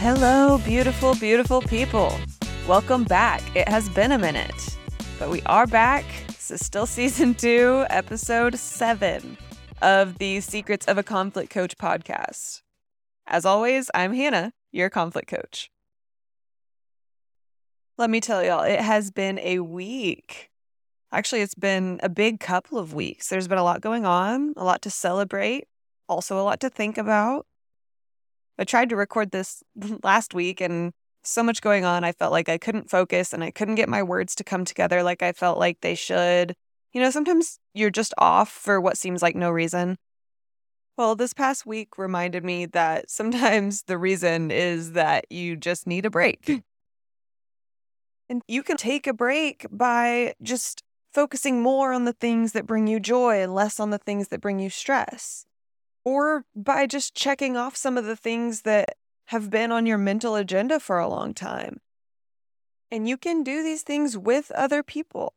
[0.00, 2.16] Hello, beautiful, beautiful people.
[2.68, 3.42] Welcome back.
[3.56, 4.78] It has been a minute,
[5.18, 6.04] but we are back.
[6.28, 9.36] This is still season two, episode seven
[9.82, 12.62] of the Secrets of a Conflict Coach podcast.
[13.26, 15.68] As always, I'm Hannah, your conflict coach.
[17.98, 20.50] Let me tell y'all, it has been a week.
[21.10, 23.30] Actually, it's been a big couple of weeks.
[23.30, 25.66] There's been a lot going on, a lot to celebrate,
[26.08, 27.46] also a lot to think about.
[28.58, 29.62] I tried to record this
[30.02, 32.04] last week and so much going on.
[32.04, 35.02] I felt like I couldn't focus and I couldn't get my words to come together
[35.02, 36.54] like I felt like they should.
[36.92, 39.98] You know, sometimes you're just off for what seems like no reason.
[40.96, 46.06] Well, this past week reminded me that sometimes the reason is that you just need
[46.06, 46.48] a break.
[48.28, 50.82] and you can take a break by just
[51.12, 54.40] focusing more on the things that bring you joy and less on the things that
[54.40, 55.46] bring you stress
[56.04, 58.96] or by just checking off some of the things that
[59.26, 61.80] have been on your mental agenda for a long time.
[62.90, 65.34] And you can do these things with other people.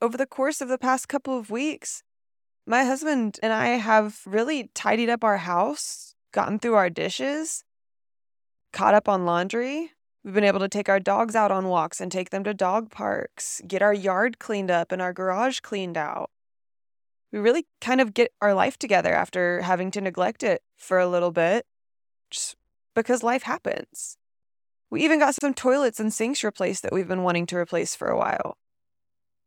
[0.00, 2.02] Over the course of the past couple of weeks,
[2.66, 7.64] my husband and I have really tidied up our house, gotten through our dishes,
[8.72, 9.92] caught up on laundry.
[10.22, 12.90] We've been able to take our dogs out on walks and take them to dog
[12.90, 16.30] parks, get our yard cleaned up and our garage cleaned out
[17.32, 21.08] we really kind of get our life together after having to neglect it for a
[21.08, 21.64] little bit
[22.30, 22.56] just
[22.94, 24.18] because life happens.
[24.90, 28.08] We even got some toilets and sinks replaced that we've been wanting to replace for
[28.08, 28.58] a while.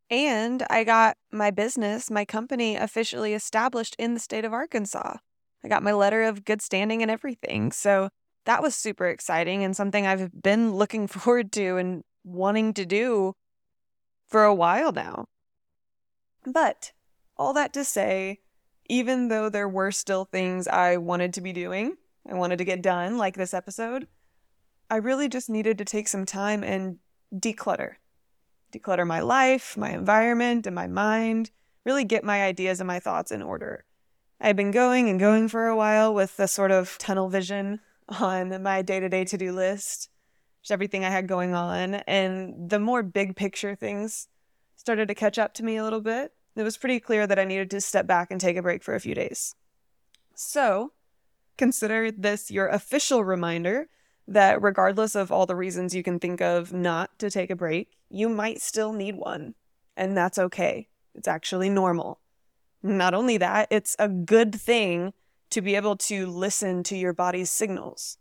[0.10, 5.18] And I got my business, my company officially established in the state of Arkansas.
[5.64, 7.72] I got my letter of good standing and everything.
[7.72, 8.10] So
[8.46, 13.34] that was super exciting and something I've been looking forward to and wanting to do
[14.28, 15.26] for a while now.
[16.46, 16.92] But
[17.38, 18.42] all that to say,
[18.90, 21.98] even though there were still things I wanted to be doing,
[22.30, 24.08] I wanted to get done, like this episode,
[24.90, 26.98] I really just needed to take some time and
[27.34, 27.96] declutter.
[28.72, 31.52] Declutter my life, my environment, and my mind,
[31.86, 33.86] really get my ideas and my thoughts in order.
[34.40, 37.80] I've been going and going for a while with the sort of tunnel vision
[38.10, 40.10] on my day to day to do list,
[40.62, 41.96] just everything I had going on.
[41.96, 44.28] And the more big picture things
[44.76, 47.46] started to catch up to me a little bit it was pretty clear that I
[47.46, 49.56] needed to step back and take a break for a few days.
[50.34, 50.94] So,
[51.58, 53.88] consider this your official reminder
[54.28, 57.92] that regardless of all the reasons you can think of not to take a break,
[58.10, 59.56] you might still need one.
[59.96, 60.88] And that's okay.
[61.14, 62.20] It's actually normal.
[62.82, 65.14] Not only that, it's a good thing
[65.52, 68.18] to be able to listen to your body's signals.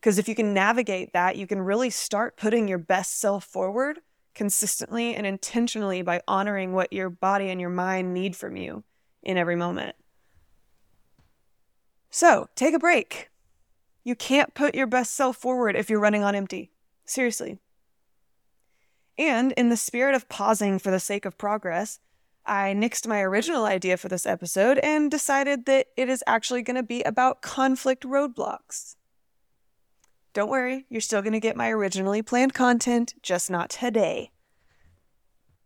[0.00, 4.00] Because if you can navigate that, you can really start putting your best self forward
[4.34, 8.84] consistently and intentionally by honoring what your body and your mind need from you
[9.22, 9.96] in every moment.
[12.10, 13.30] So, take a break.
[14.04, 16.70] You can't put your best self forward if you're running on empty.
[17.04, 17.58] Seriously.
[19.18, 22.00] And in the spirit of pausing for the sake of progress,
[22.44, 26.76] I nixed my original idea for this episode and decided that it is actually going
[26.76, 28.96] to be about conflict roadblocks.
[30.34, 34.30] Don't worry, you're still going to get my originally planned content, just not today.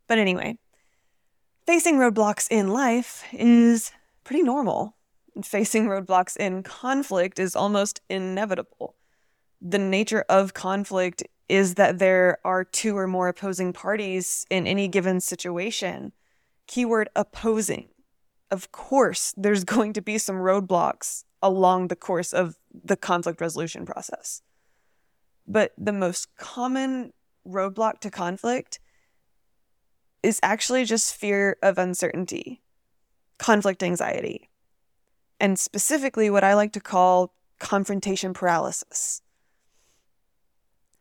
[0.09, 0.59] But anyway,
[1.67, 3.93] facing roadblocks in life is
[4.25, 4.97] pretty normal.
[5.45, 8.97] Facing roadblocks in conflict is almost inevitable.
[9.61, 14.89] The nature of conflict is that there are two or more opposing parties in any
[14.89, 16.13] given situation.
[16.67, 17.89] Keyword opposing.
[18.51, 23.87] Of course, there's going to be some roadblocks along the course of the conflict resolution
[23.87, 24.43] process.
[25.47, 27.13] But the most common
[27.47, 28.81] roadblock to conflict
[30.23, 32.63] is actually just fear of uncertainty,
[33.39, 34.49] conflict anxiety,
[35.39, 39.23] and specifically what I like to call confrontation paralysis.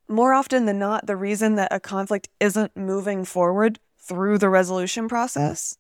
[0.08, 5.08] More often than not, the reason that a conflict isn't moving forward through the resolution
[5.08, 5.78] process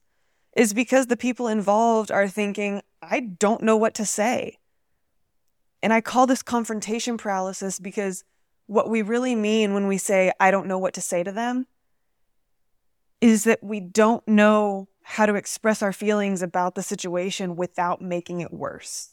[0.55, 4.57] is because the people involved are thinking, I don't know what to say.
[5.83, 8.23] And I call this confrontation paralysis because
[8.67, 11.67] what we really mean when we say, I don't know what to say to them,
[13.21, 18.41] is that we don't know how to express our feelings about the situation without making
[18.41, 19.09] it worse.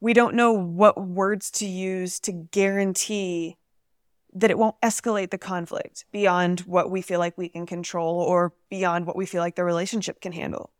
[0.00, 3.56] We don't know what words to use to guarantee
[4.34, 8.52] that it won't escalate the conflict beyond what we feel like we can control or
[8.68, 10.72] beyond what we feel like the relationship can handle.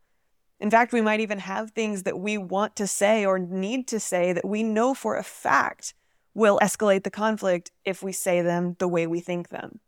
[0.59, 4.01] In fact, we might even have things that we want to say or need to
[4.01, 5.95] say that we know for a fact
[6.35, 9.81] will escalate the conflict if we say them the way we think them.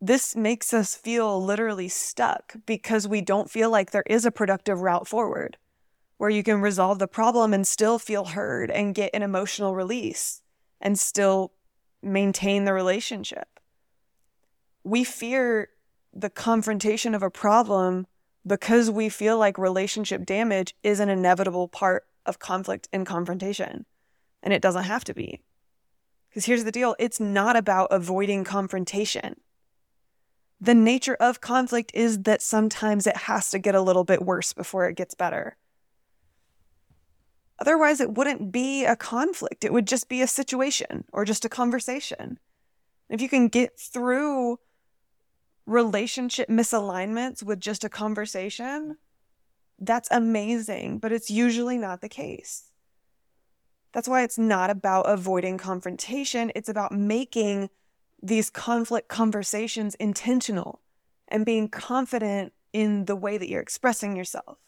[0.00, 4.80] This makes us feel literally stuck because we don't feel like there is a productive
[4.80, 5.56] route forward.
[6.18, 10.40] where you can resolve the problem and still feel heard and get an emotional release
[10.80, 11.52] and still
[12.02, 13.60] maintain the relationship.
[14.84, 15.70] We fear
[16.14, 18.06] the confrontation of a problem
[18.46, 23.84] because we feel like relationship damage is an inevitable part of conflict and confrontation.
[24.46, 25.40] And it doesn't have to be.
[26.28, 29.40] Because here's the deal it's not about avoiding confrontation.
[30.60, 34.52] The nature of conflict is that sometimes it has to get a little bit worse
[34.52, 35.56] before it gets better.
[37.58, 39.64] Otherwise, it wouldn't be a conflict.
[39.64, 42.38] It would just be a situation or just a conversation.
[43.10, 44.60] If you can get through
[45.66, 48.98] relationship misalignments with just a conversation,
[49.80, 52.70] that's amazing, but it's usually not the case.
[53.92, 57.70] That's why it's not about avoiding confrontation, it's about making
[58.22, 60.80] these conflict conversations intentional
[61.28, 64.58] and being confident in the way that you're expressing yourself,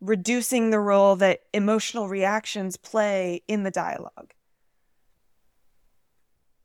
[0.00, 4.32] reducing the role that emotional reactions play in the dialogue.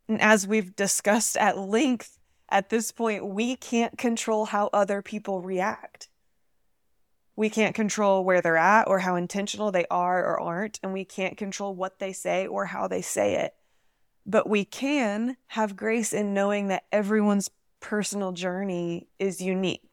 [0.08, 2.18] And as we've discussed at length
[2.50, 6.08] at this point, we can't control how other people react.
[7.38, 11.06] We can't control where they're at or how intentional they are or aren't, and we
[11.06, 13.54] can't control what they say or how they say it.
[14.26, 19.88] But we can have grace in knowing that everyone's personal journey is unique.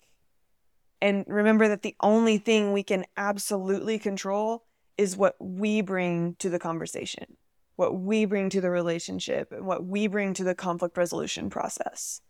[1.03, 4.65] And remember that the only thing we can absolutely control
[4.97, 7.37] is what we bring to the conversation,
[7.77, 12.23] what we bring to the relationship, and what we bring to the conflict resolution process.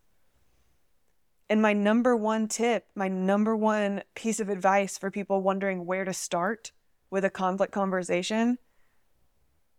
[1.48, 6.04] And my number one tip, my number one piece of advice for people wondering where
[6.04, 6.72] to start
[7.10, 8.58] with a conflict conversation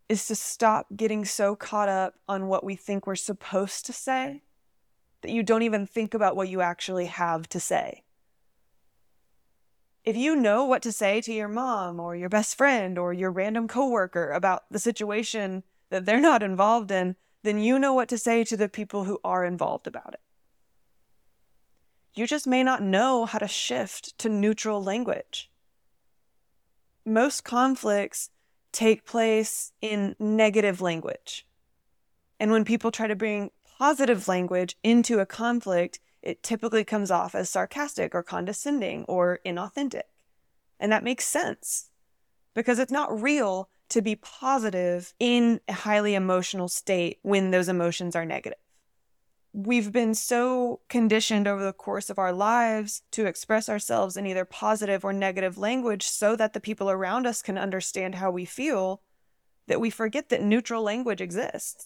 [0.07, 4.43] is to stop getting so caught up on what we think we're supposed to say
[5.21, 8.03] that you don't even think about what you actually have to say.
[10.03, 13.31] If you know what to say to your mom or your best friend or your
[13.31, 18.17] random coworker about the situation that they're not involved in, then you know what to
[18.19, 20.19] say to the people who are involved about it.
[22.15, 25.51] You just may not know how to shift to neutral language.
[27.05, 28.29] Most conflicts
[28.71, 31.45] take place in negative language.
[32.39, 37.35] And when people try to bring positive language into a conflict, it typically comes off
[37.35, 40.03] as sarcastic or condescending or inauthentic.
[40.79, 41.89] And that makes sense
[42.53, 48.15] because it's not real to be positive in a highly emotional state when those emotions
[48.15, 48.57] are negative
[49.55, 54.43] we've been so conditioned over the course of our lives to express ourselves in either
[54.43, 59.01] positive or negative language so that the people around us can understand how we feel
[59.67, 61.85] that we forget that neutral language exists.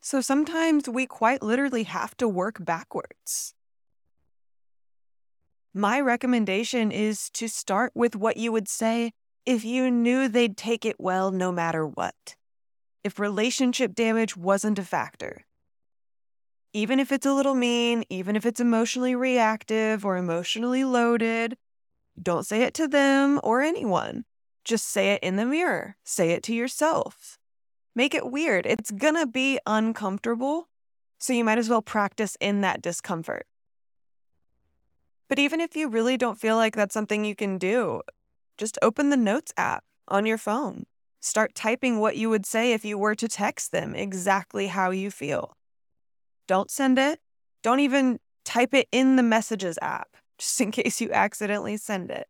[0.00, 3.54] So sometimes we quite literally have to work backwards.
[5.72, 9.12] My recommendation is to start with what you would say
[9.46, 12.34] if you knew they'd take it well no matter what
[13.04, 15.44] if relationship damage wasn't a factor.
[16.72, 21.56] Even if it's a little mean, even if it's emotionally reactive or emotionally loaded,
[22.20, 24.24] don't say it to them or anyone.
[24.64, 25.96] Just say it in the mirror.
[26.04, 27.38] Say it to yourself.
[27.94, 28.64] Make it weird.
[28.64, 30.68] It's gonna be uncomfortable,
[31.18, 33.46] so you might as well practice in that discomfort.
[35.28, 38.02] But even if you really don't feel like that's something you can do,
[38.56, 40.84] just open the Notes app on your phone.
[41.24, 45.08] Start typing what you would say if you were to text them exactly how you
[45.08, 45.56] feel.
[46.48, 47.20] Don't send it.
[47.62, 52.26] Don't even type it in the messages app, just in case you accidentally send it.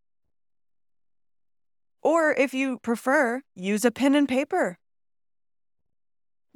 [2.03, 4.77] Or if you prefer, use a pen and paper.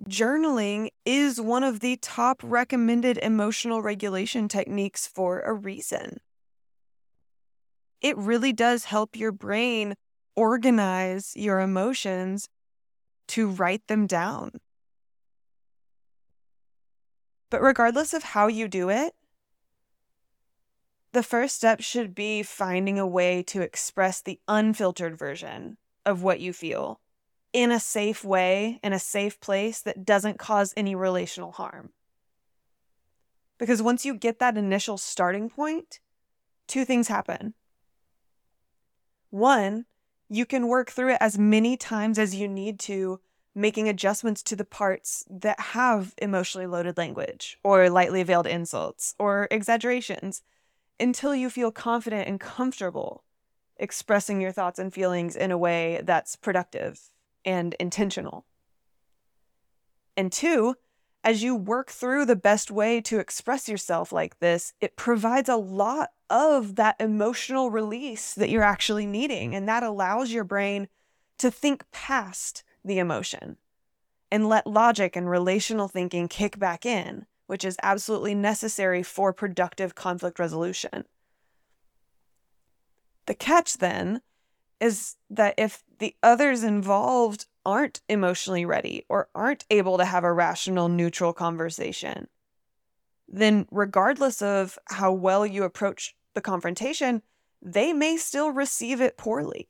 [0.06, 6.18] Journaling is one of the top recommended emotional regulation techniques for a reason.
[8.02, 9.94] It really does help your brain
[10.36, 12.48] organize your emotions
[13.28, 14.52] to write them down.
[17.50, 19.14] But regardless of how you do it,
[21.12, 26.40] the first step should be finding a way to express the unfiltered version of what
[26.40, 27.00] you feel
[27.52, 31.90] in a safe way, in a safe place that doesn't cause any relational harm.
[33.58, 36.00] Because once you get that initial starting point,
[36.66, 37.54] two things happen.
[39.30, 39.86] One,
[40.28, 43.20] you can work through it as many times as you need to,
[43.54, 49.48] making adjustments to the parts that have emotionally loaded language or lightly veiled insults or
[49.50, 50.42] exaggerations
[51.00, 53.22] until you feel confident and comfortable
[53.78, 57.10] expressing your thoughts and feelings in a way that's productive
[57.44, 58.44] and intentional.
[60.16, 60.76] And two,
[61.26, 65.56] as you work through the best way to express yourself like this, it provides a
[65.56, 69.52] lot of that emotional release that you're actually needing.
[69.52, 70.86] And that allows your brain
[71.38, 73.56] to think past the emotion
[74.30, 79.96] and let logic and relational thinking kick back in, which is absolutely necessary for productive
[79.96, 81.06] conflict resolution.
[83.26, 84.20] The catch then
[84.80, 90.32] is that if the others involved aren't emotionally ready or aren't able to have a
[90.32, 92.28] rational, neutral conversation,
[93.28, 97.22] then regardless of how well you approach the confrontation,
[97.60, 99.66] they may still receive it poorly.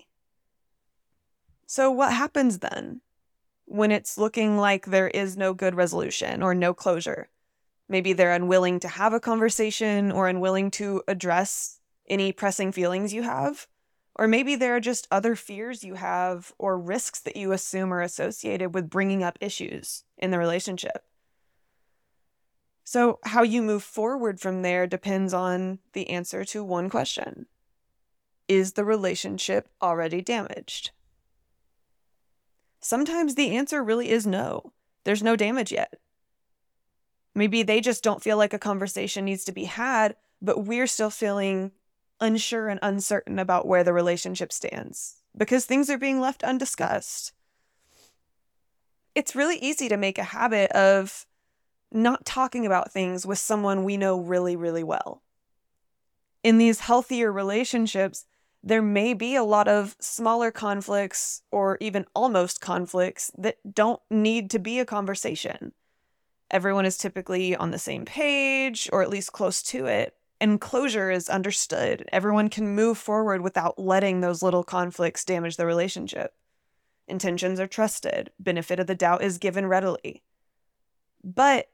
[1.67, 3.00] So, what happens then
[3.65, 7.31] when it's looking like there is no good resolution or no closure?
[7.88, 13.23] Maybe they're unwilling to have a conversation or unwilling to address any pressing feelings you
[13.23, 13.67] have.
[14.18, 18.00] Or maybe there are just other fears you have or risks that you assume are
[18.00, 21.04] associated with bringing up issues in the relationship.
[22.82, 27.46] So, how you move forward from there depends on the answer to one question
[28.49, 30.92] Is the relationship already damaged?
[32.80, 34.73] Sometimes the answer really is no.
[35.04, 35.94] There's no damage yet.
[37.35, 41.11] Maybe they just don't feel like a conversation needs to be had, but we're still
[41.11, 41.73] feeling
[42.20, 47.32] unsure and uncertain about where the relationship stands because things are being left undiscussed.
[49.14, 51.26] It's really easy to make a habit of
[51.92, 55.23] not talking about things with someone we know really, really well.
[56.42, 58.26] In these healthier relationships,
[58.62, 64.50] there may be a lot of smaller conflicts or even almost conflicts that don't need
[64.50, 65.73] to be a conversation.
[66.50, 71.11] Everyone is typically on the same page or at least close to it and closure
[71.11, 72.09] is understood.
[72.12, 76.35] Everyone can move forward without letting those little conflicts damage the relationship.
[77.09, 80.23] Intentions are trusted, benefit of the doubt is given readily.
[81.23, 81.71] But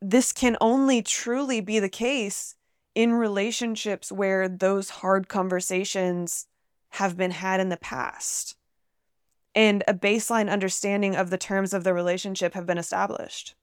[0.00, 2.56] this can only truly be the case
[2.94, 6.46] in relationships where those hard conversations
[6.90, 8.56] have been had in the past
[9.54, 13.54] and a baseline understanding of the terms of the relationship have been established.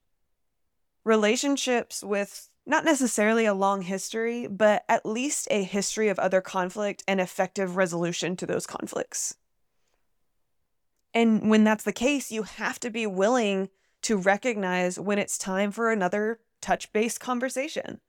[1.04, 7.02] Relationships with not necessarily a long history, but at least a history of other conflict
[7.08, 9.34] and effective resolution to those conflicts.
[11.12, 13.70] And when that's the case, you have to be willing
[14.02, 18.00] to recognize when it's time for another touch based conversation.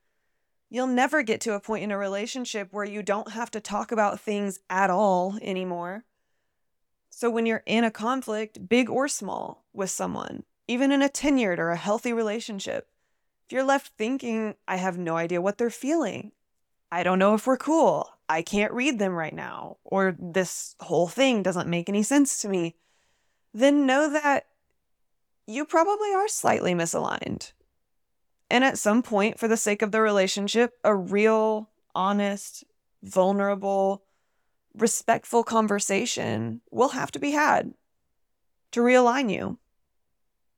[0.70, 3.92] You'll never get to a point in a relationship where you don't have to talk
[3.92, 6.06] about things at all anymore.
[7.10, 11.58] So, when you're in a conflict, big or small, with someone, even in a tenured
[11.58, 12.88] or a healthy relationship,
[13.52, 16.32] you're left thinking, I have no idea what they're feeling,
[16.92, 21.08] I don't know if we're cool, I can't read them right now, or this whole
[21.08, 22.76] thing doesn't make any sense to me,
[23.54, 24.48] then know that
[25.48, 27.52] you probably are slightly misaligned.
[28.50, 32.66] And at some point, for the sake of the relationship, a real, honest,
[33.02, 34.04] vulnerable,
[34.76, 37.74] respectful conversation will have to be had
[38.72, 39.58] to realign you.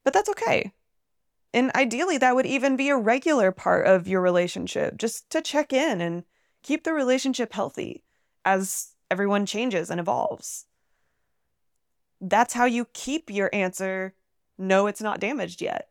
[0.04, 0.72] But that's okay.
[1.54, 5.72] And ideally, that would even be a regular part of your relationship, just to check
[5.72, 6.24] in and
[6.64, 8.04] keep the relationship healthy
[8.44, 10.66] as everyone changes and evolves.
[12.20, 14.16] That's how you keep your answer
[14.58, 15.90] no, it's not damaged yet.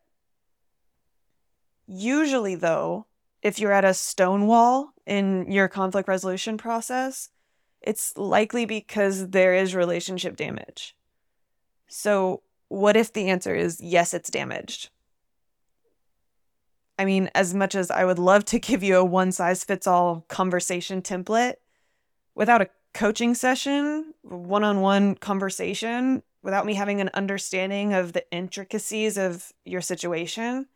[1.87, 3.07] Usually, though,
[3.42, 7.31] if you're at a stone wall in your conflict resolution process,
[7.81, 10.97] it's likely because there is relationship damage.
[11.88, 14.90] So, what if the answer is yes, it's damaged?
[16.99, 19.87] I mean, as much as I would love to give you a one size fits
[19.87, 21.54] all conversation template,
[22.34, 28.30] without a coaching session, one on one conversation, without me having an understanding of the
[28.30, 30.66] intricacies of your situation,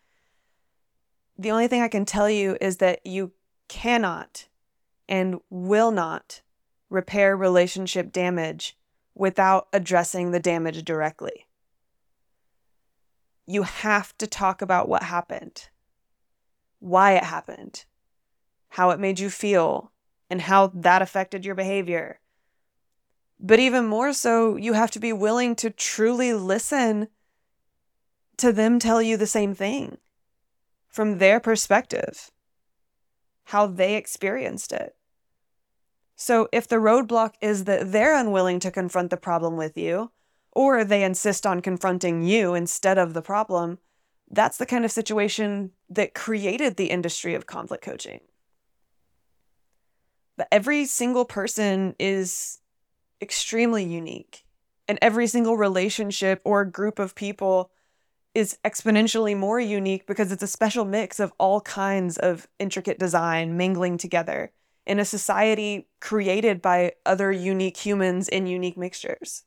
[1.39, 3.33] the only thing I can tell you is that you
[3.69, 4.49] cannot
[5.09, 6.41] and will not
[6.89, 8.77] repair relationship damage
[9.15, 11.47] without addressing the damage directly.
[13.47, 15.69] You have to talk about what happened
[16.79, 17.85] why it happened,
[18.71, 19.93] how it made you feel,
[20.29, 22.21] and how that affected your behavior.
[23.39, 27.09] But even more so, you have to be willing to truly listen
[28.39, 29.99] to them tell you the same thing
[30.89, 32.31] from their perspective,
[33.45, 34.97] how they experienced it.
[36.15, 40.11] So if the roadblock is that they're unwilling to confront the problem with you,
[40.53, 43.79] or they insist on confronting you instead of the problem,
[44.31, 48.21] that's the kind of situation that created the industry of conflict coaching.
[50.37, 52.59] But every single person is
[53.23, 54.45] extremely unique,
[54.89, 57.71] and every single relationship or group of people
[58.35, 63.57] is exponentially more unique because it's a special mix of all kinds of intricate design
[63.57, 64.53] mingling together
[64.87, 69.46] in a society created by other unique humans in unique mixtures.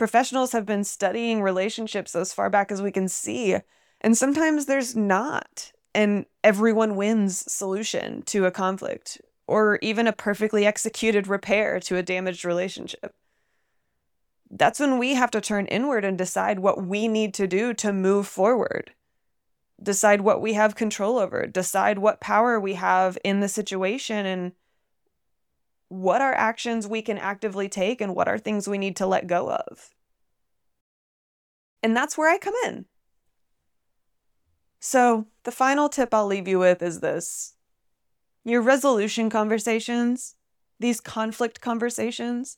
[0.00, 3.58] Professionals have been studying relationships as far back as we can see,
[4.00, 10.64] and sometimes there's not an everyone wins solution to a conflict or even a perfectly
[10.64, 13.14] executed repair to a damaged relationship.
[14.50, 17.92] That's when we have to turn inward and decide what we need to do to
[17.92, 18.92] move forward
[19.82, 24.52] decide what we have control over, decide what power we have in the situation and
[25.90, 29.26] what are actions we can actively take and what are things we need to let
[29.26, 29.90] go of.
[31.82, 32.86] And that's where I come in.
[34.78, 37.54] So, the final tip I'll leave you with is this
[38.44, 40.36] your resolution conversations,
[40.78, 42.56] these conflict conversations,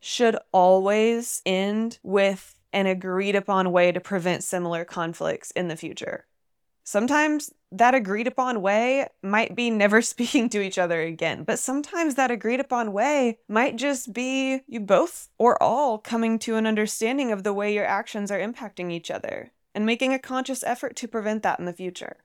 [0.00, 6.26] should always end with an agreed upon way to prevent similar conflicts in the future.
[6.84, 12.16] Sometimes that agreed upon way might be never speaking to each other again, but sometimes
[12.16, 17.30] that agreed upon way might just be you both or all coming to an understanding
[17.30, 21.08] of the way your actions are impacting each other and making a conscious effort to
[21.08, 22.16] prevent that in the future.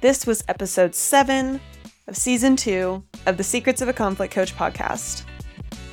[0.00, 1.60] This was episode seven
[2.06, 5.24] of season two of the Secrets of a Conflict Coach podcast.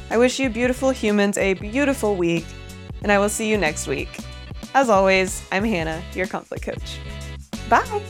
[0.10, 2.46] I wish you beautiful humans a beautiful week
[3.04, 4.10] and I will see you next week.
[4.74, 7.00] As always, I'm Hannah, your conflict coach.
[7.70, 8.02] Bye.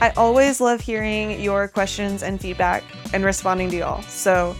[0.00, 2.82] I always love hearing your questions and feedback
[3.12, 4.02] and responding to y'all.
[4.02, 4.54] So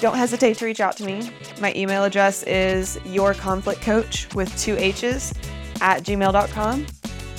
[0.00, 1.30] don't hesitate to reach out to me.
[1.60, 5.32] My email address is yourconflictcoach with two H's
[5.80, 6.86] at gmail.com.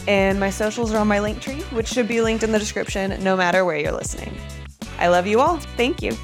[0.08, 3.24] And my socials are on my link tree, which should be linked in the description
[3.24, 4.36] no matter where you're listening.
[4.98, 5.58] I love you all.
[5.78, 6.16] Thank you.